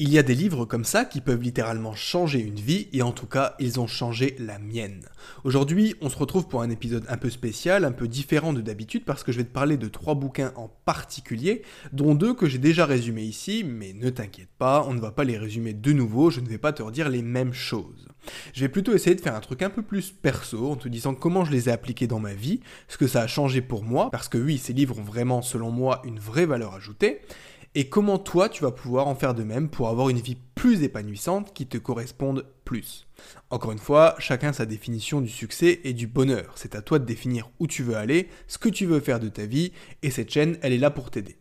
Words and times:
Il 0.00 0.12
y 0.12 0.18
a 0.18 0.24
des 0.24 0.34
livres 0.34 0.64
comme 0.64 0.84
ça 0.84 1.04
qui 1.04 1.20
peuvent 1.20 1.40
littéralement 1.40 1.94
changer 1.94 2.40
une 2.40 2.58
vie, 2.58 2.88
et 2.92 3.02
en 3.02 3.12
tout 3.12 3.28
cas, 3.28 3.54
ils 3.60 3.78
ont 3.78 3.86
changé 3.86 4.34
la 4.40 4.58
mienne. 4.58 5.06
Aujourd'hui, 5.44 5.94
on 6.00 6.08
se 6.08 6.18
retrouve 6.18 6.48
pour 6.48 6.62
un 6.62 6.70
épisode 6.70 7.04
un 7.08 7.16
peu 7.16 7.30
spécial, 7.30 7.84
un 7.84 7.92
peu 7.92 8.08
différent 8.08 8.52
de 8.52 8.60
d'habitude, 8.60 9.04
parce 9.04 9.22
que 9.22 9.30
je 9.30 9.36
vais 9.36 9.44
te 9.44 9.52
parler 9.52 9.76
de 9.76 9.86
trois 9.86 10.16
bouquins 10.16 10.52
en 10.56 10.68
particulier, 10.84 11.62
dont 11.92 12.16
deux 12.16 12.34
que 12.34 12.48
j'ai 12.48 12.58
déjà 12.58 12.86
résumés 12.86 13.22
ici, 13.22 13.62
mais 13.64 13.92
ne 13.92 14.10
t'inquiète 14.10 14.48
pas, 14.58 14.84
on 14.84 14.94
ne 14.94 15.00
va 15.00 15.12
pas 15.12 15.22
les 15.22 15.38
résumer 15.38 15.74
de 15.74 15.92
nouveau, 15.92 16.28
je 16.28 16.40
ne 16.40 16.48
vais 16.48 16.58
pas 16.58 16.72
te 16.72 16.82
redire 16.82 17.08
les 17.08 17.22
mêmes 17.22 17.54
choses. 17.54 18.08
Je 18.52 18.62
vais 18.62 18.68
plutôt 18.68 18.94
essayer 18.94 19.14
de 19.14 19.20
faire 19.20 19.36
un 19.36 19.40
truc 19.40 19.62
un 19.62 19.70
peu 19.70 19.82
plus 19.82 20.10
perso, 20.10 20.72
en 20.72 20.76
te 20.76 20.88
disant 20.88 21.14
comment 21.14 21.44
je 21.44 21.52
les 21.52 21.68
ai 21.68 21.72
appliqués 21.72 22.08
dans 22.08 22.18
ma 22.18 22.34
vie, 22.34 22.58
ce 22.88 22.98
que 22.98 23.06
ça 23.06 23.22
a 23.22 23.26
changé 23.28 23.60
pour 23.60 23.84
moi, 23.84 24.10
parce 24.10 24.28
que 24.28 24.38
oui, 24.38 24.58
ces 24.58 24.72
livres 24.72 24.98
ont 24.98 25.04
vraiment, 25.04 25.40
selon 25.40 25.70
moi, 25.70 26.02
une 26.04 26.18
vraie 26.18 26.46
valeur 26.46 26.74
ajoutée, 26.74 27.20
et 27.74 27.88
comment 27.88 28.18
toi 28.18 28.48
tu 28.48 28.62
vas 28.62 28.70
pouvoir 28.70 29.08
en 29.08 29.14
faire 29.14 29.34
de 29.34 29.42
même 29.42 29.68
pour 29.68 29.88
avoir 29.88 30.08
une 30.08 30.20
vie 30.20 30.36
plus 30.54 30.82
épanouissante 30.82 31.52
qui 31.52 31.66
te 31.66 31.76
corresponde 31.76 32.46
plus? 32.64 33.06
Encore 33.50 33.72
une 33.72 33.78
fois, 33.78 34.14
chacun 34.18 34.52
sa 34.52 34.64
définition 34.64 35.20
du 35.20 35.28
succès 35.28 35.80
et 35.82 35.92
du 35.92 36.06
bonheur. 36.06 36.52
C'est 36.54 36.76
à 36.76 36.82
toi 36.82 36.98
de 36.98 37.04
définir 37.04 37.50
où 37.58 37.66
tu 37.66 37.82
veux 37.82 37.96
aller, 37.96 38.28
ce 38.46 38.58
que 38.58 38.68
tu 38.68 38.86
veux 38.86 39.00
faire 39.00 39.18
de 39.18 39.28
ta 39.28 39.46
vie, 39.46 39.72
et 40.02 40.10
cette 40.10 40.30
chaîne, 40.30 40.56
elle 40.62 40.72
est 40.72 40.78
là 40.78 40.90
pour 40.90 41.10
t'aider. 41.10 41.36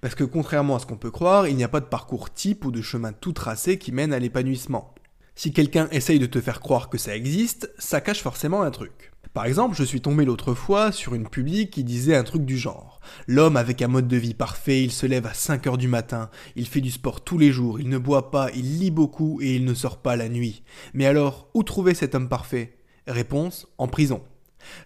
Parce 0.00 0.14
que 0.14 0.24
contrairement 0.24 0.76
à 0.76 0.78
ce 0.80 0.86
qu'on 0.86 0.96
peut 0.96 1.10
croire, 1.10 1.46
il 1.46 1.56
n'y 1.56 1.64
a 1.64 1.68
pas 1.68 1.80
de 1.80 1.86
parcours 1.86 2.32
type 2.32 2.64
ou 2.64 2.70
de 2.70 2.82
chemin 2.82 3.12
tout 3.12 3.32
tracé 3.32 3.78
qui 3.78 3.92
mène 3.92 4.12
à 4.12 4.18
l'épanouissement. 4.18 4.94
Si 5.36 5.52
quelqu'un 5.52 5.88
essaye 5.92 6.18
de 6.18 6.26
te 6.26 6.40
faire 6.40 6.60
croire 6.60 6.88
que 6.88 6.98
ça 6.98 7.14
existe, 7.14 7.72
ça 7.78 8.00
cache 8.00 8.22
forcément 8.22 8.62
un 8.62 8.72
truc. 8.72 9.12
Par 9.34 9.44
exemple, 9.44 9.76
je 9.76 9.84
suis 9.84 10.00
tombé 10.00 10.24
l'autre 10.24 10.54
fois 10.54 10.92
sur 10.92 11.14
une 11.14 11.28
publique 11.28 11.70
qui 11.70 11.84
disait 11.84 12.16
un 12.16 12.24
truc 12.24 12.44
du 12.44 12.56
genre. 12.56 13.00
L'homme 13.26 13.56
avec 13.56 13.82
un 13.82 13.88
mode 13.88 14.08
de 14.08 14.16
vie 14.16 14.34
parfait, 14.34 14.82
il 14.82 14.92
se 14.92 15.06
lève 15.06 15.26
à 15.26 15.34
5 15.34 15.66
heures 15.66 15.78
du 15.78 15.88
matin, 15.88 16.30
il 16.56 16.66
fait 16.66 16.80
du 16.80 16.90
sport 16.90 17.22
tous 17.22 17.38
les 17.38 17.52
jours, 17.52 17.80
il 17.80 17.88
ne 17.88 17.98
boit 17.98 18.30
pas, 18.30 18.50
il 18.54 18.78
lit 18.78 18.90
beaucoup 18.90 19.40
et 19.40 19.56
il 19.56 19.64
ne 19.64 19.74
sort 19.74 19.98
pas 19.98 20.16
la 20.16 20.28
nuit. 20.28 20.62
Mais 20.94 21.06
alors, 21.06 21.48
où 21.54 21.62
trouver 21.62 21.94
cet 21.94 22.14
homme 22.14 22.28
parfait? 22.28 22.78
Réponse, 23.06 23.66
en 23.78 23.88
prison. 23.88 24.22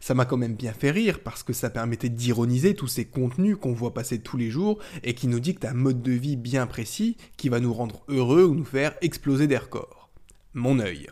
Ça 0.00 0.14
m'a 0.14 0.24
quand 0.24 0.36
même 0.36 0.54
bien 0.54 0.72
fait 0.72 0.90
rire 0.90 1.20
parce 1.20 1.42
que 1.42 1.52
ça 1.52 1.70
permettait 1.70 2.08
d'ironiser 2.08 2.74
tous 2.74 2.88
ces 2.88 3.04
contenus 3.04 3.56
qu'on 3.60 3.72
voit 3.72 3.94
passer 3.94 4.20
tous 4.20 4.36
les 4.36 4.50
jours 4.50 4.78
et 5.02 5.14
qui 5.14 5.28
nous 5.28 5.40
dictent 5.40 5.64
un 5.64 5.74
mode 5.74 6.02
de 6.02 6.12
vie 6.12 6.36
bien 6.36 6.66
précis 6.66 7.16
qui 7.36 7.48
va 7.48 7.60
nous 7.60 7.72
rendre 7.72 8.02
heureux 8.08 8.44
ou 8.44 8.54
nous 8.54 8.64
faire 8.64 8.94
exploser 9.00 9.46
des 9.46 9.56
records. 9.56 10.10
Mon 10.54 10.78
œil. 10.78 11.08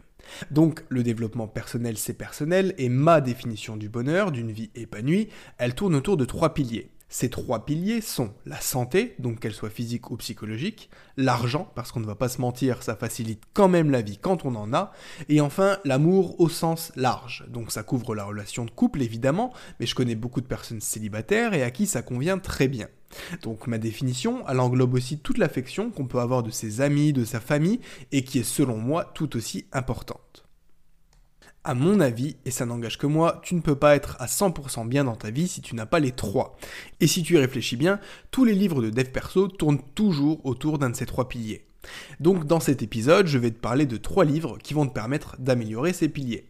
Donc 0.50 0.84
le 0.88 1.02
développement 1.02 1.48
personnel 1.48 1.96
c'est 1.98 2.14
personnel 2.14 2.74
et 2.78 2.88
ma 2.88 3.20
définition 3.20 3.76
du 3.76 3.88
bonheur, 3.88 4.32
d'une 4.32 4.52
vie 4.52 4.70
épanouie, 4.74 5.28
elle 5.58 5.74
tourne 5.74 5.94
autour 5.94 6.16
de 6.16 6.24
trois 6.24 6.54
piliers. 6.54 6.90
Ces 7.12 7.28
trois 7.28 7.64
piliers 7.64 8.00
sont 8.00 8.32
la 8.46 8.60
santé, 8.60 9.16
donc 9.18 9.40
qu'elle 9.40 9.52
soit 9.52 9.68
physique 9.68 10.12
ou 10.12 10.16
psychologique, 10.16 10.90
l'argent, 11.16 11.68
parce 11.74 11.90
qu'on 11.90 11.98
ne 11.98 12.06
va 12.06 12.14
pas 12.14 12.28
se 12.28 12.40
mentir, 12.40 12.84
ça 12.84 12.94
facilite 12.94 13.42
quand 13.52 13.68
même 13.68 13.90
la 13.90 14.00
vie 14.00 14.16
quand 14.16 14.44
on 14.44 14.54
en 14.54 14.72
a, 14.72 14.92
et 15.28 15.40
enfin 15.40 15.78
l'amour 15.84 16.40
au 16.40 16.48
sens 16.48 16.92
large, 16.94 17.44
donc 17.48 17.72
ça 17.72 17.82
couvre 17.82 18.14
la 18.14 18.22
relation 18.22 18.64
de 18.64 18.70
couple 18.70 19.02
évidemment, 19.02 19.52
mais 19.80 19.86
je 19.86 19.96
connais 19.96 20.14
beaucoup 20.14 20.40
de 20.40 20.46
personnes 20.46 20.80
célibataires 20.80 21.52
et 21.52 21.64
à 21.64 21.72
qui 21.72 21.88
ça 21.88 22.02
convient 22.02 22.38
très 22.38 22.68
bien. 22.68 22.86
Donc 23.42 23.66
ma 23.66 23.78
définition, 23.78 24.44
elle 24.48 24.60
englobe 24.60 24.94
aussi 24.94 25.18
toute 25.18 25.38
l'affection 25.38 25.90
qu'on 25.90 26.06
peut 26.06 26.20
avoir 26.20 26.42
de 26.42 26.50
ses 26.50 26.80
amis, 26.80 27.12
de 27.12 27.24
sa 27.24 27.40
famille, 27.40 27.80
et 28.12 28.24
qui 28.24 28.38
est 28.38 28.44
selon 28.44 28.76
moi 28.76 29.04
tout 29.14 29.36
aussi 29.36 29.66
importante. 29.72 30.44
À 31.62 31.74
mon 31.74 32.00
avis, 32.00 32.36
et 32.46 32.50
ça 32.50 32.64
n'engage 32.64 32.96
que 32.96 33.06
moi, 33.06 33.40
tu 33.44 33.54
ne 33.54 33.60
peux 33.60 33.74
pas 33.74 33.94
être 33.94 34.16
à 34.18 34.26
100% 34.26 34.88
bien 34.88 35.04
dans 35.04 35.16
ta 35.16 35.30
vie 35.30 35.46
si 35.46 35.60
tu 35.60 35.74
n'as 35.74 35.84
pas 35.84 36.00
les 36.00 36.12
trois. 36.12 36.56
Et 37.00 37.06
si 37.06 37.22
tu 37.22 37.34
y 37.34 37.38
réfléchis 37.38 37.76
bien, 37.76 38.00
tous 38.30 38.46
les 38.46 38.54
livres 38.54 38.80
de 38.80 38.88
dev 38.88 39.10
perso 39.10 39.46
tournent 39.46 39.82
toujours 39.94 40.44
autour 40.46 40.78
d'un 40.78 40.88
de 40.88 40.96
ces 40.96 41.04
trois 41.04 41.28
piliers. 41.28 41.66
Donc 42.18 42.46
dans 42.46 42.60
cet 42.60 42.82
épisode, 42.82 43.26
je 43.26 43.38
vais 43.38 43.50
te 43.50 43.58
parler 43.58 43.84
de 43.84 43.98
trois 43.98 44.24
livres 44.24 44.56
qui 44.58 44.72
vont 44.72 44.86
te 44.86 44.94
permettre 44.94 45.36
d'améliorer 45.38 45.92
ces 45.92 46.08
piliers. 46.08 46.46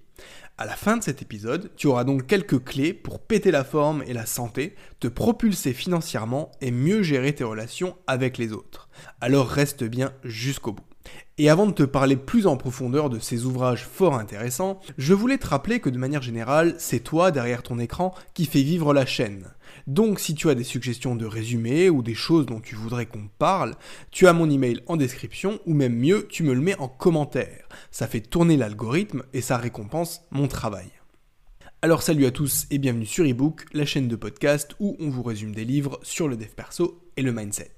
À 0.61 0.67
la 0.67 0.77
fin 0.77 0.99
de 0.99 1.03
cet 1.03 1.23
épisode, 1.23 1.71
tu 1.75 1.87
auras 1.87 2.05
donc 2.05 2.27
quelques 2.27 2.63
clés 2.63 2.93
pour 2.93 3.19
péter 3.19 3.51
la 3.51 3.65
forme 3.65 4.05
et 4.07 4.13
la 4.13 4.27
santé, 4.27 4.75
te 5.01 5.09
propulser 5.09 5.73
financièrement 5.73 6.53
et 6.61 6.71
mieux 6.71 7.03
gérer 7.03 7.35
tes 7.35 7.45
relations 7.45 7.97
avec 8.07 8.37
les 8.37 8.53
autres. 8.53 8.91
Alors 9.23 9.49
reste 9.49 9.85
bien 9.85 10.13
jusqu'au 10.23 10.73
bout. 10.73 10.90
Et 11.39 11.49
avant 11.49 11.67
de 11.67 11.73
te 11.73 11.83
parler 11.83 12.17
plus 12.17 12.47
en 12.47 12.59
profondeur 12.59 13.09
de 13.09 13.19
ces 13.19 13.47
ouvrages 13.47 13.87
fort 13.87 14.15
intéressants, 14.15 14.79
je 14.99 15.15
voulais 15.15 15.39
te 15.39 15.47
rappeler 15.47 15.81
que 15.81 15.89
de 15.89 15.97
manière 15.97 16.21
générale, 16.21 16.75
c'est 16.79 17.01
toi 17.01 17.31
derrière 17.31 17.63
ton 17.63 17.79
écran 17.79 18.15
qui 18.35 18.45
fait 18.45 18.63
vivre 18.63 18.93
la 18.93 19.07
chaîne. 19.07 19.47
Donc 19.87 20.21
si 20.21 20.35
tu 20.35 20.51
as 20.51 20.55
des 20.55 20.65
suggestions 20.65 21.17
de 21.17 21.25
résumés 21.25 21.89
ou 21.89 22.03
des 22.03 22.15
choses 22.15 22.45
dont 22.45 22.61
tu 22.61 22.75
voudrais 22.75 23.07
qu'on 23.07 23.29
parle, 23.39 23.75
tu 24.11 24.27
as 24.27 24.35
mon 24.35 24.51
email 24.51 24.83
en 24.87 24.99
description 24.99 25.61
ou 25.65 25.73
même 25.73 25.97
mieux, 25.97 26.27
tu 26.29 26.43
me 26.43 26.53
le 26.53 26.61
mets 26.61 26.79
en 26.79 26.89
commentaire. 26.89 27.69
Ça 27.91 28.07
fait 28.07 28.21
tourner 28.21 28.59
l'algorithme 28.59 29.23
et 29.33 29.41
ça 29.41 29.57
récompense 29.57 30.23
mon 30.31 30.47
travail. 30.47 30.91
Alors 31.81 32.03
salut 32.03 32.27
à 32.27 32.31
tous 32.31 32.67
et 32.71 32.77
bienvenue 32.77 33.07
sur 33.07 33.25
eBook, 33.25 33.65
la 33.73 33.87
chaîne 33.87 34.09
de 34.09 34.17
podcast 34.17 34.77
où 34.79 34.97
on 35.01 35.09
vous 35.09 35.23
résume 35.23 35.55
des 35.55 35.65
livres 35.65 35.99
sur 36.03 36.29
le 36.29 36.37
dev 36.37 36.49
perso 36.55 37.01
et 37.17 37.23
le 37.23 37.33
mindset. 37.33 37.71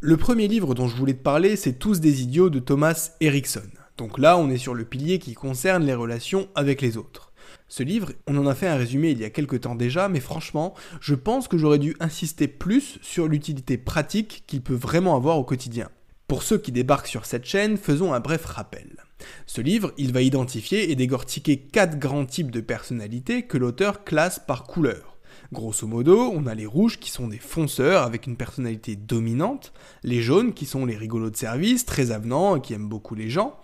Le 0.00 0.18
premier 0.18 0.46
livre 0.46 0.74
dont 0.74 0.88
je 0.88 0.94
voulais 0.94 1.14
te 1.14 1.22
parler, 1.22 1.56
c'est 1.56 1.78
Tous 1.78 2.00
des 2.00 2.20
idiots 2.20 2.50
de 2.50 2.58
Thomas 2.58 3.12
Erickson. 3.22 3.62
Donc 3.96 4.18
là, 4.18 4.36
on 4.36 4.50
est 4.50 4.58
sur 4.58 4.74
le 4.74 4.84
pilier 4.84 5.18
qui 5.18 5.32
concerne 5.32 5.86
les 5.86 5.94
relations 5.94 6.48
avec 6.54 6.82
les 6.82 6.98
autres. 6.98 7.32
Ce 7.66 7.82
livre, 7.82 8.12
on 8.26 8.36
en 8.36 8.46
a 8.46 8.54
fait 8.54 8.66
un 8.66 8.76
résumé 8.76 9.12
il 9.12 9.20
y 9.20 9.24
a 9.24 9.30
quelques 9.30 9.62
temps 9.62 9.74
déjà, 9.74 10.10
mais 10.10 10.20
franchement, 10.20 10.74
je 11.00 11.14
pense 11.14 11.48
que 11.48 11.56
j'aurais 11.56 11.78
dû 11.78 11.96
insister 11.98 12.46
plus 12.46 12.98
sur 13.00 13.26
l'utilité 13.26 13.78
pratique 13.78 14.44
qu'il 14.46 14.60
peut 14.60 14.74
vraiment 14.74 15.16
avoir 15.16 15.38
au 15.38 15.44
quotidien. 15.44 15.88
Pour 16.28 16.42
ceux 16.42 16.58
qui 16.58 16.72
débarquent 16.72 17.06
sur 17.06 17.24
cette 17.24 17.46
chaîne, 17.46 17.78
faisons 17.78 18.12
un 18.12 18.20
bref 18.20 18.44
rappel. 18.44 19.02
Ce 19.46 19.62
livre, 19.62 19.94
il 19.96 20.12
va 20.12 20.20
identifier 20.20 20.90
et 20.90 20.94
décortiquer 20.94 21.56
quatre 21.56 21.98
grands 21.98 22.26
types 22.26 22.50
de 22.50 22.60
personnalités 22.60 23.44
que 23.44 23.56
l'auteur 23.56 24.04
classe 24.04 24.40
par 24.46 24.64
couleur. 24.64 25.15
Grosso 25.52 25.86
modo, 25.86 26.32
on 26.34 26.46
a 26.46 26.54
les 26.54 26.66
rouges 26.66 26.98
qui 26.98 27.10
sont 27.10 27.28
des 27.28 27.38
fonceurs 27.38 28.02
avec 28.02 28.26
une 28.26 28.36
personnalité 28.36 28.96
dominante, 28.96 29.72
les 30.02 30.20
jaunes 30.20 30.52
qui 30.52 30.66
sont 30.66 30.84
les 30.84 30.96
rigolos 30.96 31.30
de 31.30 31.36
service, 31.36 31.84
très 31.84 32.10
avenants 32.10 32.56
et 32.56 32.60
qui 32.60 32.74
aiment 32.74 32.88
beaucoup 32.88 33.14
les 33.14 33.30
gens, 33.30 33.56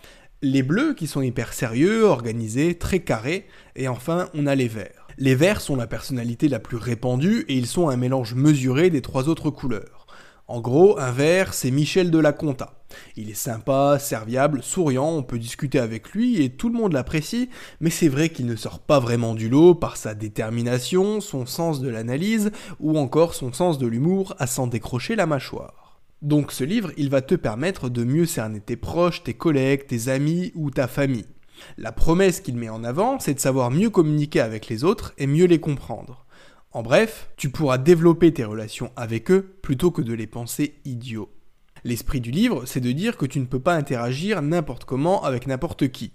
les 0.43 0.63
bleus 0.63 0.95
qui 0.95 1.07
sont 1.07 1.23
hyper 1.23 1.53
sérieux, 1.53 2.05
organisés, 2.05 2.77
très 2.77 3.01
carrés, 3.01 3.47
et 3.75 3.89
enfin 3.89 4.29
on 4.35 4.47
a 4.47 4.55
les 4.55 4.69
verts. 4.69 5.09
Les 5.19 5.35
verts 5.35 5.61
sont 5.61 5.77
la 5.77 5.87
personnalité 5.87 6.49
la 6.49 6.61
plus 6.61 6.77
répandue 6.77 7.45
et 7.49 7.55
ils 7.55 7.67
sont 7.67 7.89
un 7.89 7.97
mélange 7.97 8.35
mesuré 8.35 8.89
des 8.89 9.03
trois 9.03 9.29
autres 9.29 9.51
couleurs. 9.51 10.07
En 10.47 10.61
gros, 10.61 10.99
un 10.99 11.13
vert, 11.13 11.55
c'est 11.55 11.71
Michel 11.71 12.11
de 12.11 12.19
la 12.19 12.33
Conta. 12.33 12.82
Il 13.17 13.31
est 13.31 13.35
sympa, 13.35 13.99
serviable, 13.99 14.63
souriant, 14.63 15.11
on 15.11 15.23
peut 15.23 15.39
discuter 15.39 15.79
avec 15.79 16.11
lui 16.11 16.43
et 16.43 16.51
tout 16.51 16.69
le 16.69 16.79
monde 16.79 16.93
l'apprécie, 16.93 17.49
mais 17.81 17.91
c'est 17.91 18.09
vrai 18.09 18.29
qu'il 18.29 18.47
ne 18.47 18.57
sort 18.57 18.81
pas 18.81 19.01
vraiment 19.01 19.35
du 19.35 19.49
lot 19.49 19.75
par 19.75 19.97
sa 19.97 20.15
détermination, 20.15 21.21
son 21.21 21.47
sens 21.47 21.81
de 21.81 21.89
l'analyse 21.89 22.51
ou 22.81 22.99
encore 22.99 23.35
son 23.35 23.53
sens 23.53 23.79
de 23.79 23.87
l'humour 23.87 24.35
à 24.39 24.47
s'en 24.47 24.67
décrocher 24.67 25.17
la 25.17 25.27
mâchoire. 25.27 26.01
Donc 26.23 26.53
ce 26.53 26.63
livre, 26.63 26.93
il 26.97 27.11
va 27.11 27.21
te 27.21 27.35
permettre 27.35 27.89
de 27.89 28.05
mieux 28.05 28.27
cerner 28.27 28.61
tes 28.61 28.77
proches, 28.77 29.25
tes 29.25 29.35
collègues, 29.35 29.87
tes 29.89 30.09
amis 30.09 30.53
ou 30.55 30.71
ta 30.71 30.87
famille. 30.87 31.27
La 31.77 31.93
promesse 31.93 32.41
qu'il 32.41 32.57
met 32.57 32.69
en 32.69 32.85
avant, 32.85 33.19
c'est 33.19 33.35
de 33.35 33.41
savoir 33.41 33.71
mieux 33.71 33.91
communiquer 33.91 34.41
avec 34.41 34.69
les 34.69 34.85
autres 34.85 35.15
et 35.19 35.27
mieux 35.27 35.47
les 35.47 35.61
comprendre. 35.61 36.25
En 36.71 36.83
bref, 36.83 37.29
tu 37.37 37.51
pourras 37.51 37.79
développer 37.79 38.33
tes 38.33 38.45
relations 38.45 38.93
avec 38.97 39.31
eux 39.31 39.57
plutôt 39.63 39.91
que 39.91 40.01
de 40.01 40.15
les 40.15 40.27
penser 40.27 40.75
idiots. 40.85 41.31
L'esprit 41.85 42.21
du 42.21 42.31
livre, 42.31 42.65
c'est 42.65 42.81
de 42.81 42.93
dire 42.93 43.17
que 43.17 43.27
tu 43.27 43.41
ne 43.41 43.47
peux 43.47 43.59
pas 43.59 43.75
interagir 43.75 44.41
n'importe 44.41 44.85
comment 44.85 45.25
avec 45.25 45.47
n'importe 45.47 45.89
qui. 45.89 46.13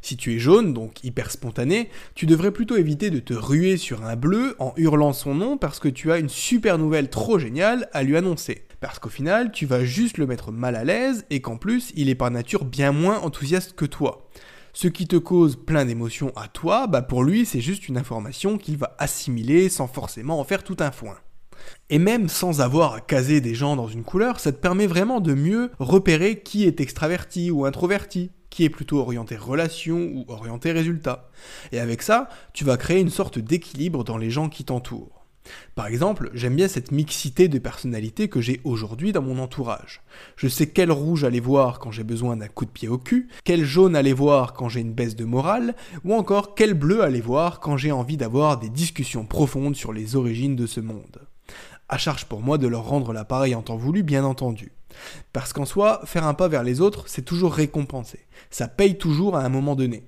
Si 0.00 0.16
tu 0.16 0.34
es 0.34 0.38
jaune, 0.38 0.72
donc 0.72 1.04
hyper 1.04 1.30
spontané, 1.30 1.90
tu 2.14 2.26
devrais 2.26 2.50
plutôt 2.50 2.76
éviter 2.76 3.10
de 3.10 3.18
te 3.18 3.34
ruer 3.34 3.76
sur 3.76 4.04
un 4.04 4.16
bleu 4.16 4.56
en 4.58 4.72
hurlant 4.76 5.12
son 5.12 5.34
nom 5.34 5.56
parce 5.56 5.78
que 5.78 5.88
tu 5.88 6.10
as 6.10 6.18
une 6.18 6.28
super 6.28 6.78
nouvelle 6.78 7.10
trop 7.10 7.38
géniale 7.38 7.88
à 7.92 8.02
lui 8.02 8.16
annoncer. 8.16 8.66
Parce 8.80 8.98
qu'au 8.98 9.10
final, 9.10 9.52
tu 9.52 9.66
vas 9.66 9.84
juste 9.84 10.16
le 10.16 10.26
mettre 10.26 10.52
mal 10.52 10.74
à 10.74 10.84
l'aise 10.84 11.26
et 11.30 11.40
qu'en 11.40 11.56
plus, 11.56 11.92
il 11.96 12.08
est 12.08 12.14
par 12.14 12.30
nature 12.30 12.64
bien 12.64 12.92
moins 12.92 13.18
enthousiaste 13.18 13.74
que 13.74 13.84
toi. 13.84 14.28
Ce 14.72 14.88
qui 14.88 15.06
te 15.06 15.16
cause 15.16 15.56
plein 15.56 15.84
d'émotions 15.84 16.32
à 16.36 16.48
toi, 16.48 16.86
bah 16.86 17.02
pour 17.02 17.24
lui 17.24 17.44
c'est 17.44 17.60
juste 17.60 17.88
une 17.88 17.98
information 17.98 18.56
qu'il 18.56 18.76
va 18.76 18.94
assimiler 18.98 19.68
sans 19.68 19.88
forcément 19.88 20.38
en 20.38 20.44
faire 20.44 20.62
tout 20.62 20.76
un 20.78 20.92
foin. 20.92 21.16
Et 21.88 21.98
même 21.98 22.28
sans 22.28 22.60
avoir 22.60 22.94
à 22.94 23.00
caser 23.00 23.40
des 23.40 23.54
gens 23.54 23.76
dans 23.76 23.88
une 23.88 24.04
couleur, 24.04 24.40
ça 24.40 24.52
te 24.52 24.58
permet 24.58 24.86
vraiment 24.86 25.20
de 25.20 25.34
mieux 25.34 25.70
repérer 25.78 26.40
qui 26.40 26.64
est 26.64 26.80
extraverti 26.80 27.50
ou 27.50 27.64
introverti, 27.64 28.30
qui 28.50 28.64
est 28.64 28.70
plutôt 28.70 28.98
orienté 28.98 29.36
relation 29.36 30.10
ou 30.12 30.24
orienté 30.28 30.72
résultat. 30.72 31.30
Et 31.72 31.80
avec 31.80 32.02
ça, 32.02 32.28
tu 32.52 32.64
vas 32.64 32.76
créer 32.76 33.00
une 33.00 33.10
sorte 33.10 33.38
d'équilibre 33.38 34.04
dans 34.04 34.18
les 34.18 34.30
gens 34.30 34.48
qui 34.48 34.64
t'entourent. 34.64 35.20
Par 35.74 35.86
exemple, 35.86 36.30
j'aime 36.34 36.56
bien 36.56 36.68
cette 36.68 36.92
mixité 36.92 37.48
de 37.48 37.58
personnalités 37.58 38.28
que 38.28 38.40
j'ai 38.40 38.60
aujourd'hui 38.64 39.12
dans 39.12 39.22
mon 39.22 39.38
entourage. 39.38 40.02
Je 40.36 40.48
sais 40.48 40.68
quel 40.68 40.92
rouge 40.92 41.24
aller 41.24 41.40
voir 41.40 41.78
quand 41.78 41.90
j'ai 41.90 42.04
besoin 42.04 42.36
d'un 42.36 42.48
coup 42.48 42.66
de 42.66 42.70
pied 42.70 42.88
au 42.88 42.98
cul, 42.98 43.28
quel 43.44 43.64
jaune 43.64 43.96
aller 43.96 44.12
voir 44.12 44.52
quand 44.52 44.68
j'ai 44.68 44.80
une 44.80 44.92
baisse 44.92 45.16
de 45.16 45.24
morale, 45.24 45.74
ou 46.04 46.14
encore 46.14 46.54
quel 46.54 46.74
bleu 46.74 47.02
aller 47.02 47.20
voir 47.20 47.60
quand 47.60 47.76
j'ai 47.76 47.92
envie 47.92 48.16
d'avoir 48.16 48.58
des 48.58 48.68
discussions 48.68 49.24
profondes 49.24 49.76
sur 49.76 49.92
les 49.92 50.16
origines 50.16 50.56
de 50.56 50.66
ce 50.66 50.80
monde. 50.80 51.20
À 51.92 51.98
charge 51.98 52.26
pour 52.26 52.40
moi 52.40 52.56
de 52.56 52.68
leur 52.68 52.84
rendre 52.84 53.12
l'appareil 53.12 53.56
en 53.56 53.62
temps 53.62 53.76
voulu, 53.76 54.04
bien 54.04 54.24
entendu. 54.24 54.70
Parce 55.32 55.52
qu'en 55.52 55.64
soi, 55.64 56.00
faire 56.04 56.24
un 56.24 56.34
pas 56.34 56.46
vers 56.46 56.62
les 56.62 56.80
autres, 56.80 57.04
c'est 57.08 57.24
toujours 57.24 57.52
récompensé. 57.52 58.20
Ça 58.48 58.68
paye 58.68 58.96
toujours 58.96 59.36
à 59.36 59.44
un 59.44 59.48
moment 59.48 59.74
donné. 59.74 60.04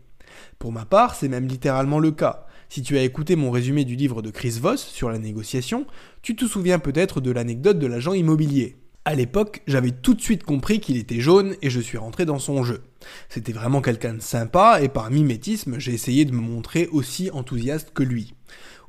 Pour 0.61 0.71
ma 0.71 0.85
part, 0.85 1.17
c'est 1.17 1.27
même 1.27 1.49
littéralement 1.49 1.99
le 1.99 2.13
cas. 2.13 2.47
Si 2.69 2.83
tu 2.83 2.97
as 2.97 3.03
écouté 3.03 3.35
mon 3.35 3.51
résumé 3.51 3.85
du 3.85 3.97
livre 3.97 4.23
de 4.23 4.31
Chris 4.31 4.59
Voss 4.61 4.81
sur 4.81 5.11
la 5.11 5.19
négociation, 5.19 5.85
tu 6.23 6.37
te 6.37 6.45
souviens 6.45 6.79
peut-être 6.79 7.21
de 7.21 7.33
l'anecdote 7.33 7.81
de 7.81 7.89
l'agent 7.89 8.13
immobilier. 8.13 8.77
À 9.05 9.17
l'époque, 9.17 9.63
j'avais 9.67 9.91
tout 9.91 10.15
de 10.15 10.21
suite 10.21 10.45
compris 10.45 10.79
qu'il 10.79 10.97
était 10.97 11.19
jaune 11.19 11.57
et 11.63 11.69
je 11.69 11.81
suis 11.81 11.99
rentré 11.99 12.25
dans 12.27 12.39
son 12.39 12.63
jeu. 12.63 12.83
C'était 13.29 13.53
vraiment 13.53 13.81
quelqu'un 13.81 14.15
de 14.15 14.23
sympa 14.23 14.81
et 14.83 14.89
par 14.89 15.11
mimétisme, 15.11 15.79
j'ai 15.79 15.93
essayé 15.93 16.25
de 16.25 16.33
me 16.33 16.41
montrer 16.41 16.89
aussi 16.93 17.31
enthousiaste 17.33 17.93
que 17.93 18.03
lui. 18.03 18.35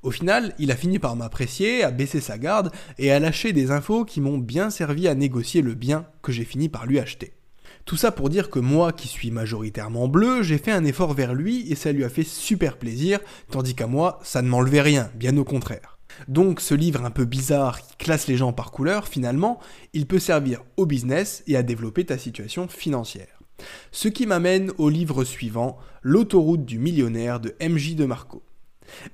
Au 0.04 0.12
final, 0.12 0.54
il 0.60 0.70
a 0.72 0.76
fini 0.76 1.00
par 1.00 1.16
m'apprécier, 1.16 1.84
à 1.84 1.92
baisser 1.92 2.20
sa 2.20 2.38
garde 2.38 2.72
et 2.98 3.12
à 3.12 3.20
lâcher 3.20 3.54
des 3.54 3.72
infos 3.72 4.04
qui 4.04 4.20
m'ont 4.20 4.38
bien 4.38 4.70
servi 4.70 5.08
à 5.08 5.16
négocier 5.16 5.62
le 5.62 5.76
bien 5.76 6.06
que 6.22 6.34
j'ai 6.34 6.44
fini 6.44 6.68
par 6.68 6.86
lui 6.86 7.00
acheter. 7.00 7.34
Tout 7.86 7.98
ça 7.98 8.12
pour 8.12 8.30
dire 8.30 8.50
que 8.50 8.60
moi, 8.60 8.92
qui 8.94 9.08
suis 9.08 9.32
majoritairement 9.32 10.08
bleu, 10.08 10.42
j'ai 10.44 10.58
fait 10.58 10.72
un 10.72 10.86
effort 10.86 11.14
vers 11.14 11.34
lui 11.34 11.72
et 11.72 11.76
ça 11.76 11.92
lui 11.92 12.04
a 12.04 12.10
fait 12.10 12.24
super 12.24 12.78
plaisir, 12.78 13.20
tandis 13.50 13.76
qu'à 13.76 13.88
moi, 13.88 14.20
ça 14.24 14.42
ne 14.42 14.48
m'enlevait 14.48 14.82
rien, 14.82 15.10
bien 15.16 15.38
au 15.38 15.44
contraire. 15.44 15.98
Donc 16.28 16.62
ce 16.62 16.76
livre 16.76 17.04
un 17.04 17.12
peu 17.12 17.26
bizarre 17.26 17.82
qui 17.82 17.96
classe 17.98 18.28
les 18.28 18.38
gens 18.38 18.54
par 18.54 18.72
couleur, 18.72 19.08
finalement, 19.08 19.60
il 19.94 20.06
peut 20.06 20.20
servir 20.20 20.64
au 20.78 20.86
business 20.86 21.44
et 21.48 21.58
à 21.58 21.64
développer 21.64 22.06
ta 22.06 22.18
situation 22.18 22.68
financière. 22.68 23.43
Ce 23.92 24.08
qui 24.08 24.26
m'amène 24.26 24.72
au 24.78 24.90
livre 24.90 25.24
suivant, 25.24 25.78
L'autoroute 26.02 26.66
du 26.66 26.80
millionnaire 26.80 27.40
de 27.40 27.56
MJ 27.62 27.96
de 27.96 28.04
Marco. 28.04 28.44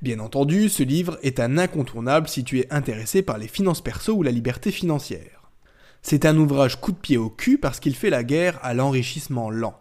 Bien 0.02 0.20
entendu, 0.20 0.70
ce 0.70 0.82
livre 0.82 1.20
est 1.22 1.40
un 1.40 1.60
incontournable 1.60 2.28
si 2.28 2.44
tu 2.44 2.60
es 2.60 2.74
intéressé 2.74 3.22
par 3.22 3.38
les 3.38 3.48
finances 3.48 3.82
perso 3.82 4.14
ou 4.14 4.24
la 4.24 4.32
liberté 4.32 4.72
financière. 4.72 5.52
C'est 6.02 6.26
un 6.26 6.36
ouvrage 6.36 6.80
coup 6.80 6.92
de 6.92 6.98
pied 6.98 7.18
au 7.18 7.30
cul 7.30 7.58
parce 7.60 7.80
qu'il 7.80 7.96
fait 7.96 8.10
la 8.10 8.24
guerre 8.24 8.60
à 8.64 8.74
l'enrichissement 8.74 9.52
lent. 9.52 9.80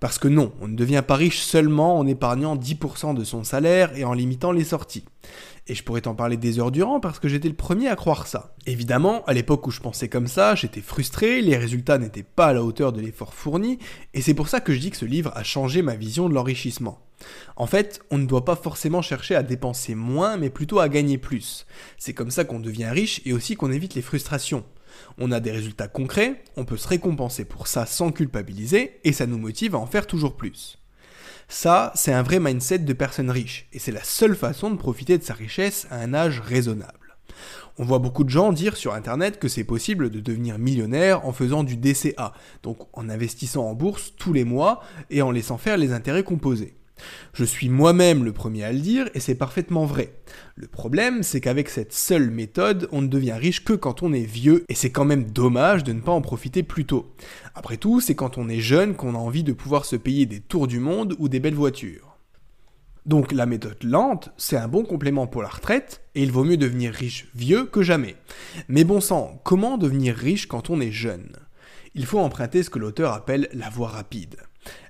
Parce 0.00 0.18
que 0.18 0.28
non, 0.28 0.52
on 0.60 0.68
ne 0.68 0.76
devient 0.76 1.02
pas 1.06 1.16
riche 1.16 1.40
seulement 1.40 1.98
en 1.98 2.06
épargnant 2.06 2.56
10% 2.56 3.14
de 3.14 3.24
son 3.24 3.44
salaire 3.44 3.96
et 3.96 4.04
en 4.04 4.14
limitant 4.14 4.52
les 4.52 4.64
sorties. 4.64 5.04
Et 5.70 5.74
je 5.74 5.84
pourrais 5.84 6.00
t'en 6.00 6.14
parler 6.14 6.38
des 6.38 6.58
heures 6.58 6.70
durant 6.70 6.98
parce 6.98 7.18
que 7.18 7.28
j'étais 7.28 7.48
le 7.48 7.54
premier 7.54 7.88
à 7.88 7.96
croire 7.96 8.26
ça. 8.26 8.54
Évidemment, 8.64 9.22
à 9.26 9.34
l'époque 9.34 9.66
où 9.66 9.70
je 9.70 9.80
pensais 9.80 10.08
comme 10.08 10.26
ça, 10.26 10.54
j'étais 10.54 10.80
frustré, 10.80 11.42
les 11.42 11.58
résultats 11.58 11.98
n'étaient 11.98 12.22
pas 12.22 12.46
à 12.46 12.52
la 12.54 12.64
hauteur 12.64 12.92
de 12.92 13.02
l'effort 13.02 13.34
fourni, 13.34 13.78
et 14.14 14.22
c'est 14.22 14.32
pour 14.32 14.48
ça 14.48 14.60
que 14.60 14.72
je 14.72 14.78
dis 14.78 14.90
que 14.90 14.96
ce 14.96 15.04
livre 15.04 15.30
a 15.34 15.42
changé 15.42 15.82
ma 15.82 15.94
vision 15.94 16.30
de 16.30 16.34
l'enrichissement. 16.34 17.00
En 17.56 17.66
fait, 17.66 18.00
on 18.10 18.16
ne 18.16 18.26
doit 18.26 18.46
pas 18.46 18.56
forcément 18.56 19.02
chercher 19.02 19.34
à 19.34 19.42
dépenser 19.42 19.94
moins, 19.94 20.38
mais 20.38 20.48
plutôt 20.48 20.78
à 20.78 20.88
gagner 20.88 21.18
plus. 21.18 21.66
C'est 21.98 22.14
comme 22.14 22.30
ça 22.30 22.44
qu'on 22.44 22.60
devient 22.60 22.88
riche 22.90 23.20
et 23.26 23.34
aussi 23.34 23.54
qu'on 23.54 23.72
évite 23.72 23.94
les 23.94 24.02
frustrations. 24.02 24.64
On 25.18 25.32
a 25.32 25.40
des 25.40 25.50
résultats 25.50 25.88
concrets, 25.88 26.42
on 26.56 26.64
peut 26.64 26.78
se 26.78 26.88
récompenser 26.88 27.44
pour 27.44 27.66
ça 27.66 27.84
sans 27.84 28.10
culpabiliser, 28.10 29.00
et 29.04 29.12
ça 29.12 29.26
nous 29.26 29.38
motive 29.38 29.74
à 29.74 29.78
en 29.78 29.86
faire 29.86 30.06
toujours 30.06 30.36
plus. 30.36 30.78
Ça, 31.50 31.92
c'est 31.94 32.12
un 32.12 32.22
vrai 32.22 32.40
mindset 32.40 32.80
de 32.80 32.92
personne 32.92 33.30
riche, 33.30 33.68
et 33.72 33.78
c'est 33.78 33.90
la 33.90 34.04
seule 34.04 34.36
façon 34.36 34.70
de 34.70 34.76
profiter 34.76 35.16
de 35.16 35.22
sa 35.22 35.32
richesse 35.32 35.86
à 35.90 35.96
un 35.96 36.12
âge 36.12 36.40
raisonnable. 36.40 37.16
On 37.78 37.84
voit 37.84 38.00
beaucoup 38.00 38.22
de 38.22 38.28
gens 38.28 38.52
dire 38.52 38.76
sur 38.76 38.92
Internet 38.92 39.38
que 39.38 39.48
c'est 39.48 39.64
possible 39.64 40.10
de 40.10 40.20
devenir 40.20 40.58
millionnaire 40.58 41.24
en 41.24 41.32
faisant 41.32 41.64
du 41.64 41.76
DCA, 41.76 42.34
donc 42.62 42.78
en 42.92 43.08
investissant 43.08 43.64
en 43.64 43.74
bourse 43.74 44.12
tous 44.18 44.34
les 44.34 44.44
mois 44.44 44.82
et 45.08 45.22
en 45.22 45.30
laissant 45.30 45.56
faire 45.56 45.78
les 45.78 45.92
intérêts 45.92 46.22
composés. 46.22 46.76
Je 47.32 47.44
suis 47.44 47.68
moi-même 47.68 48.24
le 48.24 48.32
premier 48.32 48.64
à 48.64 48.72
le 48.72 48.80
dire 48.80 49.08
et 49.14 49.20
c'est 49.20 49.34
parfaitement 49.34 49.84
vrai. 49.84 50.14
Le 50.56 50.66
problème, 50.66 51.22
c'est 51.22 51.40
qu'avec 51.40 51.68
cette 51.68 51.92
seule 51.92 52.30
méthode, 52.30 52.88
on 52.92 53.02
ne 53.02 53.08
devient 53.08 53.32
riche 53.32 53.64
que 53.64 53.72
quand 53.72 54.02
on 54.02 54.12
est 54.12 54.24
vieux 54.24 54.64
et 54.68 54.74
c'est 54.74 54.90
quand 54.90 55.04
même 55.04 55.30
dommage 55.30 55.84
de 55.84 55.92
ne 55.92 56.00
pas 56.00 56.12
en 56.12 56.20
profiter 56.20 56.62
plus 56.62 56.84
tôt. 56.84 57.14
Après 57.54 57.76
tout, 57.76 58.00
c'est 58.00 58.14
quand 58.14 58.38
on 58.38 58.48
est 58.48 58.60
jeune 58.60 58.94
qu'on 58.94 59.14
a 59.14 59.18
envie 59.18 59.44
de 59.44 59.52
pouvoir 59.52 59.84
se 59.84 59.96
payer 59.96 60.26
des 60.26 60.40
tours 60.40 60.66
du 60.66 60.80
monde 60.80 61.16
ou 61.18 61.28
des 61.28 61.40
belles 61.40 61.54
voitures. 61.54 62.08
Donc 63.06 63.32
la 63.32 63.46
méthode 63.46 63.82
lente, 63.84 64.30
c'est 64.36 64.58
un 64.58 64.68
bon 64.68 64.84
complément 64.84 65.26
pour 65.26 65.40
la 65.40 65.48
retraite, 65.48 66.02
et 66.14 66.22
il 66.22 66.30
vaut 66.30 66.44
mieux 66.44 66.58
devenir 66.58 66.92
riche 66.92 67.28
vieux 67.34 67.64
que 67.64 67.80
jamais. 67.80 68.16
Mais 68.68 68.84
bon 68.84 69.00
sang, 69.00 69.40
comment 69.44 69.78
devenir 69.78 70.14
riche 70.14 70.46
quand 70.46 70.68
on 70.68 70.78
est 70.78 70.92
jeune? 70.92 71.32
Il 71.94 72.04
faut 72.04 72.18
emprunter 72.18 72.62
ce 72.62 72.68
que 72.68 72.78
l'auteur 72.78 73.14
appelle 73.14 73.48
la 73.54 73.70
voie 73.70 73.88
rapide. 73.88 74.36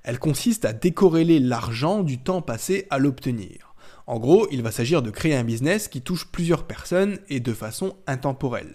Elle 0.03 0.19
consiste 0.19 0.65
à 0.65 0.73
décorréler 0.73 1.39
l'argent 1.41 2.03
du 2.03 2.19
temps 2.19 2.43
passé 2.43 2.87
à 2.91 2.99
l'obtenir. 2.99 3.75
En 4.07 4.19
gros, 4.19 4.49
il 4.51 4.63
va 4.63 4.73
s'agir 4.73 5.03
de 5.03 5.11
créer 5.11 5.35
un 5.35 5.45
business 5.45 5.89
qui 5.89 6.01
touche 6.01 6.27
plusieurs 6.27 6.67
personnes 6.67 7.19
et 7.29 7.41
de 7.41 7.53
façon 7.53 7.97
intemporelle. 8.07 8.75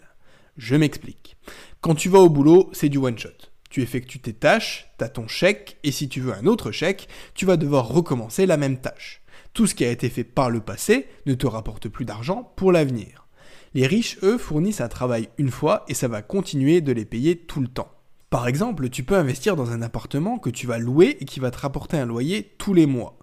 Je 0.57 0.75
m'explique. 0.75 1.37
Quand 1.81 1.95
tu 1.95 2.09
vas 2.09 2.19
au 2.19 2.29
boulot, 2.29 2.69
c'est 2.73 2.89
du 2.89 2.99
one 2.99 3.17
shot. 3.17 3.29
Tu 3.71 3.81
effectues 3.81 4.19
tes 4.19 4.33
tâches, 4.33 4.91
tu 4.99 5.03
as 5.03 5.09
ton 5.09 5.27
chèque, 5.27 5.77
et 5.83 5.91
si 5.91 6.07
tu 6.07 6.21
veux 6.21 6.33
un 6.33 6.45
autre 6.45 6.71
chèque, 6.71 7.07
tu 7.33 7.47
vas 7.47 7.57
devoir 7.57 7.87
recommencer 7.87 8.45
la 8.45 8.57
même 8.57 8.79
tâche. 8.79 9.23
Tout 9.53 9.65
ce 9.65 9.73
qui 9.73 9.83
a 9.83 9.89
été 9.89 10.09
fait 10.09 10.23
par 10.23 10.51
le 10.51 10.59
passé 10.59 11.07
ne 11.25 11.33
te 11.33 11.47
rapporte 11.47 11.89
plus 11.89 12.05
d'argent 12.05 12.53
pour 12.55 12.71
l'avenir. 12.71 13.27
Les 13.73 13.87
riches, 13.87 14.19
eux, 14.21 14.37
fournissent 14.37 14.81
un 14.81 14.87
travail 14.87 15.29
une 15.39 15.49
fois 15.49 15.85
et 15.87 15.95
ça 15.95 16.07
va 16.07 16.21
continuer 16.21 16.81
de 16.81 16.91
les 16.91 17.05
payer 17.05 17.37
tout 17.37 17.59
le 17.59 17.67
temps. 17.67 17.92
Par 18.33 18.47
exemple, 18.47 18.89
tu 18.89 19.03
peux 19.03 19.15
investir 19.15 19.55
dans 19.55 19.69
un 19.69 19.83
appartement 19.83 20.39
que 20.39 20.49
tu 20.49 20.65
vas 20.65 20.79
louer 20.79 21.17
et 21.19 21.25
qui 21.25 21.39
va 21.39 21.51
te 21.51 21.59
rapporter 21.59 21.99
un 21.99 22.07
loyer 22.07 22.55
tous 22.57 22.73
les 22.73 22.87
mois. 22.87 23.19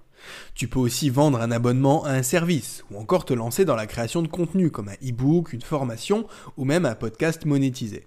Tu 0.55 0.69
peux 0.69 0.79
aussi 0.79 1.11
vendre 1.11 1.41
un 1.41 1.51
abonnement 1.51 2.05
à 2.05 2.13
un 2.13 2.23
service, 2.23 2.85
ou 2.93 2.97
encore 2.97 3.25
te 3.25 3.35
lancer 3.35 3.65
dans 3.65 3.75
la 3.75 3.89
création 3.89 4.23
de 4.23 4.29
contenu 4.29 4.71
comme 4.71 4.89
un 4.89 4.95
e-book, 5.05 5.53
une 5.53 5.63
formation, 5.63 6.29
ou 6.57 6.65
même 6.65 6.87
un 6.87 6.95
podcast 6.95 7.45
monétisé. 7.45 8.07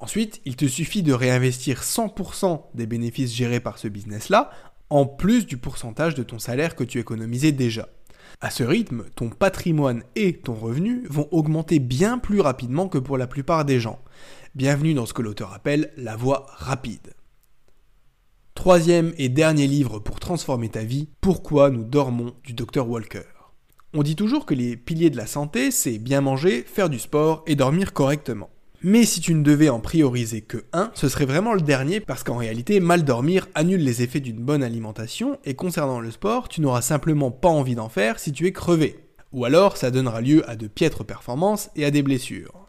Ensuite, 0.00 0.40
il 0.44 0.56
te 0.56 0.66
suffit 0.66 1.04
de 1.04 1.12
réinvestir 1.12 1.82
100% 1.82 2.62
des 2.74 2.86
bénéfices 2.86 3.32
gérés 3.32 3.60
par 3.60 3.78
ce 3.78 3.86
business-là, 3.86 4.50
en 4.90 5.06
plus 5.06 5.46
du 5.46 5.58
pourcentage 5.58 6.16
de 6.16 6.24
ton 6.24 6.40
salaire 6.40 6.74
que 6.74 6.82
tu 6.82 6.98
économisais 6.98 7.52
déjà. 7.52 7.88
À 8.40 8.50
ce 8.50 8.64
rythme, 8.64 9.04
ton 9.14 9.28
patrimoine 9.28 10.02
et 10.16 10.38
ton 10.38 10.54
revenu 10.54 11.06
vont 11.08 11.28
augmenter 11.30 11.78
bien 11.78 12.18
plus 12.18 12.40
rapidement 12.40 12.88
que 12.88 12.98
pour 12.98 13.16
la 13.16 13.28
plupart 13.28 13.64
des 13.64 13.78
gens. 13.78 14.00
Bienvenue 14.54 14.92
dans 14.92 15.06
ce 15.06 15.14
que 15.14 15.22
l'auteur 15.22 15.54
appelle 15.54 15.94
la 15.96 16.14
voie 16.14 16.44
rapide. 16.50 17.14
Troisième 18.54 19.14
et 19.16 19.30
dernier 19.30 19.66
livre 19.66 19.98
pour 19.98 20.20
transformer 20.20 20.68
ta 20.68 20.82
vie, 20.82 21.08
Pourquoi 21.22 21.70
nous 21.70 21.84
dormons 21.84 22.34
du 22.44 22.52
Dr 22.52 22.86
Walker. 22.86 23.22
On 23.94 24.02
dit 24.02 24.14
toujours 24.14 24.44
que 24.44 24.52
les 24.52 24.76
piliers 24.76 25.08
de 25.08 25.16
la 25.16 25.26
santé, 25.26 25.70
c'est 25.70 25.96
bien 25.96 26.20
manger, 26.20 26.66
faire 26.66 26.90
du 26.90 26.98
sport 26.98 27.42
et 27.46 27.56
dormir 27.56 27.94
correctement. 27.94 28.50
Mais 28.82 29.06
si 29.06 29.20
tu 29.20 29.32
ne 29.32 29.42
devais 29.42 29.70
en 29.70 29.80
prioriser 29.80 30.42
que 30.42 30.64
un, 30.74 30.90
ce 30.92 31.08
serait 31.08 31.24
vraiment 31.24 31.54
le 31.54 31.62
dernier 31.62 32.00
parce 32.00 32.22
qu'en 32.22 32.36
réalité, 32.36 32.78
mal 32.78 33.04
dormir 33.04 33.48
annule 33.54 33.82
les 33.82 34.02
effets 34.02 34.20
d'une 34.20 34.44
bonne 34.44 34.62
alimentation 34.62 35.38
et 35.46 35.54
concernant 35.54 35.98
le 35.98 36.10
sport, 36.10 36.50
tu 36.50 36.60
n'auras 36.60 36.82
simplement 36.82 37.30
pas 37.30 37.48
envie 37.48 37.74
d'en 37.74 37.88
faire 37.88 38.18
si 38.18 38.32
tu 38.32 38.46
es 38.46 38.52
crevé. 38.52 38.98
Ou 39.32 39.46
alors, 39.46 39.78
ça 39.78 39.90
donnera 39.90 40.20
lieu 40.20 40.46
à 40.46 40.56
de 40.56 40.66
piètres 40.66 41.04
performances 41.04 41.70
et 41.74 41.86
à 41.86 41.90
des 41.90 42.02
blessures. 42.02 42.61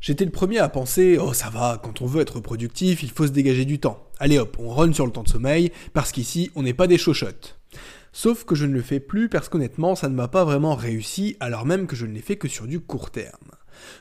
J'étais 0.00 0.24
le 0.24 0.30
premier 0.30 0.58
à 0.58 0.70
penser 0.70 1.18
Oh, 1.20 1.34
ça 1.34 1.50
va, 1.50 1.78
quand 1.82 2.00
on 2.00 2.06
veut 2.06 2.22
être 2.22 2.40
productif, 2.40 3.02
il 3.02 3.10
faut 3.10 3.26
se 3.26 3.32
dégager 3.32 3.66
du 3.66 3.80
temps. 3.80 4.08
Allez 4.18 4.38
hop, 4.38 4.56
on 4.58 4.70
run 4.70 4.94
sur 4.94 5.04
le 5.04 5.12
temps 5.12 5.22
de 5.22 5.28
sommeil, 5.28 5.72
parce 5.92 6.10
qu'ici, 6.10 6.50
on 6.54 6.62
n'est 6.62 6.72
pas 6.72 6.86
des 6.86 6.96
chochottes. 6.96 7.58
Sauf 8.12 8.44
que 8.44 8.54
je 8.54 8.64
ne 8.64 8.72
le 8.72 8.80
fais 8.80 8.98
plus 8.98 9.28
parce 9.28 9.50
qu'honnêtement, 9.50 9.94
ça 9.94 10.08
ne 10.08 10.14
m'a 10.14 10.26
pas 10.26 10.44
vraiment 10.44 10.74
réussi, 10.74 11.36
alors 11.38 11.66
même 11.66 11.86
que 11.86 11.96
je 11.96 12.06
ne 12.06 12.12
l'ai 12.12 12.22
fait 12.22 12.36
que 12.36 12.48
sur 12.48 12.66
du 12.66 12.80
court 12.80 13.10
terme. 13.10 13.50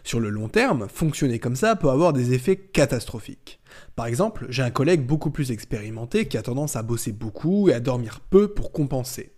Sur 0.05 0.21
le 0.21 0.29
long 0.29 0.47
terme, 0.47 0.87
fonctionner 0.87 1.37
comme 1.37 1.57
ça 1.57 1.75
peut 1.75 1.89
avoir 1.89 2.13
des 2.13 2.33
effets 2.33 2.55
catastrophiques. 2.55 3.59
Par 3.97 4.05
exemple, 4.05 4.45
j'ai 4.49 4.63
un 4.63 4.71
collègue 4.71 5.05
beaucoup 5.05 5.31
plus 5.31 5.51
expérimenté 5.51 6.29
qui 6.29 6.37
a 6.37 6.41
tendance 6.41 6.77
à 6.77 6.81
bosser 6.81 7.11
beaucoup 7.11 7.69
et 7.69 7.73
à 7.73 7.81
dormir 7.81 8.21
peu 8.29 8.47
pour 8.47 8.71
compenser. 8.71 9.33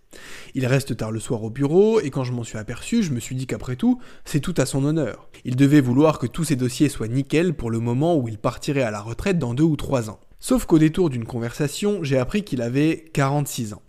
Il 0.54 0.66
reste 0.66 0.96
tard 0.96 1.12
le 1.12 1.20
soir 1.20 1.42
au 1.42 1.50
bureau, 1.50 2.00
et 2.00 2.10
quand 2.10 2.24
je 2.24 2.32
m'en 2.32 2.44
suis 2.44 2.58
aperçu, 2.58 3.02
je 3.02 3.12
me 3.12 3.20
suis 3.20 3.34
dit 3.34 3.46
qu'après 3.46 3.76
tout, 3.76 4.00
c'est 4.24 4.40
tout 4.40 4.54
à 4.56 4.66
son 4.66 4.84
honneur. 4.84 5.28
Il 5.44 5.56
devait 5.56 5.80
vouloir 5.80 6.18
que 6.18 6.26
tous 6.26 6.44
ses 6.44 6.56
dossiers 6.56 6.88
soient 6.88 7.08
nickel 7.08 7.54
pour 7.54 7.70
le 7.70 7.80
moment 7.80 8.16
où 8.16 8.28
il 8.28 8.38
partirait 8.38 8.82
à 8.82 8.90
la 8.90 9.00
retraite 9.00 9.38
dans 9.38 9.54
deux 9.54 9.64
ou 9.64 9.76
trois 9.76 10.10
ans. 10.10 10.20
Sauf 10.40 10.66
qu'au 10.66 10.78
détour 10.78 11.08
d'une 11.08 11.24
conversation, 11.24 12.02
j'ai 12.02 12.18
appris 12.18 12.42
qu'il 12.42 12.62
avait 12.62 13.04
46 13.12 13.74
ans. 13.74 13.82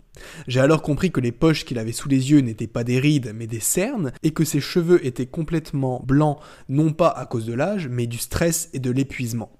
J'ai 0.46 0.60
alors 0.60 0.82
compris 0.82 1.10
que 1.10 1.20
les 1.20 1.32
poches 1.32 1.64
qu'il 1.64 1.78
avait 1.78 1.92
sous 1.92 2.08
les 2.08 2.30
yeux 2.30 2.40
n'étaient 2.40 2.68
pas 2.68 2.84
des 2.84 3.00
rides 3.00 3.32
mais 3.34 3.46
des 3.46 3.60
cernes, 3.60 4.12
et 4.22 4.30
que 4.30 4.44
ses 4.44 4.60
cheveux 4.60 5.04
étaient 5.04 5.26
complètement 5.26 6.02
blancs, 6.06 6.38
non 6.68 6.92
pas 6.92 7.08
à 7.08 7.26
cause 7.26 7.46
de 7.46 7.54
l'âge, 7.54 7.88
mais 7.88 8.06
du 8.06 8.18
stress 8.18 8.70
et 8.72 8.78
de 8.78 8.90
l'épuisement. 8.90 9.50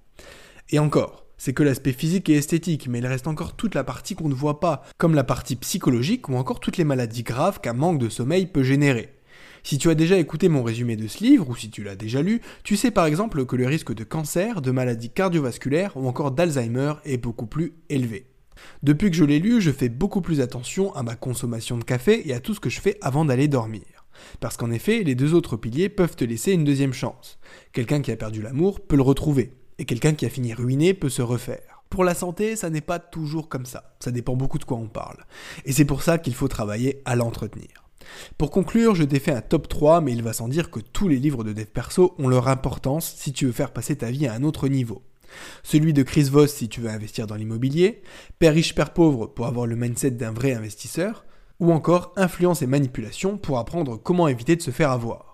Et 0.71 0.79
encore, 0.79 1.24
c'est 1.45 1.53
que 1.53 1.63
l'aspect 1.63 1.93
physique 1.93 2.31
et 2.31 2.37
esthétique, 2.37 2.89
mais 2.89 3.01
il 3.01 3.07
reste 3.07 3.27
encore 3.27 3.55
toute 3.55 3.75
la 3.75 3.85
partie 3.85 4.15
qu'on 4.15 4.31
ne 4.31 4.35
voit 4.35 4.61
pas, 4.61 4.83
comme 4.97 5.15
la 5.15 5.25
partie 5.25 5.57
psychologique 5.57 6.31
ou 6.31 6.37
encore 6.37 6.59
toutes 6.59 6.79
les 6.79 6.85
maladies 6.85 7.23
graves 7.23 7.61
qu'un 7.61 7.75
manque 7.75 7.99
de 7.99 8.09
sommeil 8.09 8.47
peut 8.47 8.63
générer. 8.63 9.11
Si 9.63 9.77
tu 9.77 9.91
as 9.91 9.95
déjà 9.95 10.17
écouté 10.17 10.49
mon 10.49 10.63
résumé 10.63 10.97
de 10.97 11.07
ce 11.07 11.23
livre, 11.23 11.51
ou 11.51 11.55
si 11.55 11.69
tu 11.69 11.85
l'as 11.85 11.97
déjà 11.97 12.23
lu, 12.23 12.41
tu 12.63 12.79
sais 12.79 12.91
par 12.91 13.05
exemple 13.05 13.45
que 13.45 13.57
le 13.57 13.67
risque 13.67 13.93
de 13.93 14.05
cancer, 14.05 14.63
de 14.63 14.71
maladies 14.71 15.11
cardiovasculaires 15.11 15.95
ou 15.99 16.09
encore 16.09 16.31
d'Alzheimer 16.31 16.95
est 17.05 17.19
beaucoup 17.19 17.47
plus 17.47 17.75
élevé. 17.91 18.25
Depuis 18.83 19.11
que 19.11 19.17
je 19.19 19.25
l'ai 19.25 19.39
lu, 19.39 19.61
je 19.61 19.71
fais 19.71 19.91
beaucoup 19.91 20.23
plus 20.23 20.41
attention 20.41 20.95
à 20.95 21.03
ma 21.03 21.15
consommation 21.15 21.77
de 21.77 21.85
café 21.85 22.27
et 22.27 22.33
à 22.33 22.41
tout 22.41 22.55
ce 22.55 22.61
que 22.61 22.71
je 22.71 22.81
fais 22.81 22.97
avant 23.03 23.27
d'aller 23.27 23.49
dormir. 23.49 23.83
Parce 24.41 24.57
qu'en 24.57 24.71
effet, 24.71 25.03
les 25.03 25.15
deux 25.15 25.35
autres 25.35 25.59
piliers 25.59 25.91
peuvent 25.91 26.17
te 26.17 26.25
laisser 26.25 26.53
une 26.53 26.65
deuxième 26.65 26.95
chance. 26.95 27.39
Quelqu'un 27.75 28.01
qui 28.01 28.13
a 28.13 28.17
perdu 28.17 28.41
l'amour 28.41 28.81
peut 28.81 28.97
le 28.97 29.03
retrouver, 29.03 29.53
et 29.79 29.85
quelqu'un 29.85 30.15
qui 30.15 30.27
a 30.27 30.31
fini 30.31 30.55
ruiné 30.55 30.95
peut 30.95 31.09
se 31.09 31.23
refaire. 31.23 31.83
Pour 31.91 32.05
la 32.05 32.15
santé, 32.15 32.57
ça 32.57 32.71
n'est 32.71 32.81
pas 32.81 32.99
toujours 32.99 33.49
comme 33.49 33.67
ça. 33.67 33.95
Ça 34.01 34.11
dépend 34.11 34.35
beaucoup 34.35 34.59
de 34.59 34.65
quoi 34.65 34.79
on 34.79 34.89
parle. 34.89 35.25
Et 35.65 35.73
c'est 35.73 35.85
pour 35.85 36.03
ça 36.03 36.19
qu'il 36.19 36.35
faut 36.35 36.49
travailler 36.49 37.03
à 37.05 37.15
l'entretenir. 37.15 37.85
Pour 38.37 38.51
conclure, 38.51 38.95
je 38.95 39.05
t'ai 39.05 39.21
fait 39.21 39.33
un 39.33 39.41
top 39.41 39.69
3, 39.69 40.01
mais 40.01 40.13
il 40.13 40.23
va 40.23 40.33
sans 40.33 40.49
dire 40.49 40.71
que 40.71 40.81
tous 40.81 41.09
les 41.09 41.19
livres 41.19 41.45
de 41.45 41.53
dev 41.53 41.67
perso 41.67 42.15
ont 42.19 42.29
leur 42.29 42.49
importance 42.49 43.15
si 43.17 43.33
tu 43.33 43.47
veux 43.47 43.53
faire 43.53 43.73
passer 43.73 43.97
ta 43.97 44.11
vie 44.11 44.27
à 44.27 44.35
un 44.35 44.43
autre 44.43 44.69
niveau. 44.69 45.03
Celui 45.63 45.93
de 45.93 46.03
Chris 46.03 46.25
Voss 46.25 46.53
si 46.53 46.69
tu 46.69 46.81
veux 46.81 46.91
investir 46.91 47.27
dans 47.27 47.35
l'immobilier, 47.35 48.03
Père 48.39 48.55
riche, 48.55 48.75
Père 48.75 48.93
pauvre 48.93 49.27
pour 49.27 49.47
avoir 49.47 49.67
le 49.67 49.77
mindset 49.77 50.13
d'un 50.13 50.33
vrai 50.33 50.53
investisseur, 50.53 51.25
ou 51.61 51.73
encore 51.73 52.13
Influence 52.17 52.63
et 52.63 52.67
manipulation 52.67 53.39
pour 53.39 53.59
apprendre 53.59 53.97
comment 53.97 54.29
éviter 54.29 54.57
de 54.57 54.63
se 54.63 54.71
faire 54.71 54.91
avoir. 54.91 55.34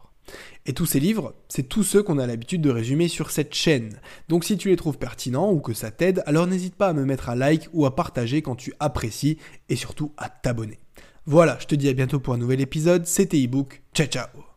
Et 0.66 0.72
tous 0.72 0.86
ces 0.86 1.00
livres, 1.00 1.34
c'est 1.48 1.68
tous 1.68 1.82
ceux 1.82 2.02
qu'on 2.02 2.18
a 2.18 2.26
l'habitude 2.26 2.62
de 2.62 2.70
résumer 2.70 3.08
sur 3.08 3.30
cette 3.30 3.54
chaîne. 3.54 4.00
Donc 4.28 4.44
si 4.44 4.56
tu 4.56 4.68
les 4.68 4.76
trouves 4.76 4.98
pertinents 4.98 5.52
ou 5.52 5.60
que 5.60 5.72
ça 5.72 5.90
t'aide, 5.90 6.22
alors 6.26 6.46
n'hésite 6.46 6.74
pas 6.74 6.88
à 6.88 6.92
me 6.92 7.04
mettre 7.04 7.30
un 7.30 7.36
like 7.36 7.68
ou 7.72 7.86
à 7.86 7.96
partager 7.96 8.42
quand 8.42 8.56
tu 8.56 8.74
apprécies 8.80 9.38
et 9.68 9.76
surtout 9.76 10.12
à 10.16 10.28
t'abonner. 10.28 10.78
Voilà, 11.26 11.58
je 11.60 11.66
te 11.66 11.74
dis 11.74 11.88
à 11.88 11.92
bientôt 11.92 12.20
pour 12.20 12.34
un 12.34 12.38
nouvel 12.38 12.60
épisode, 12.60 13.06
c'était 13.06 13.40
ebook, 13.40 13.82
ciao 13.94 14.06
ciao 14.06 14.49